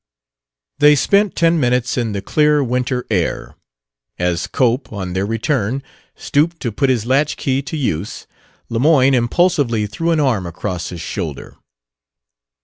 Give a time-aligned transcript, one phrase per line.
[0.79, 3.55] They spent ten minutes in the clear winter air.
[4.17, 5.83] As Cope, on their return,
[6.15, 8.25] stooped to put his latch key to use,
[8.67, 11.55] Lemoyne impulsively threw an arm across his shoulder.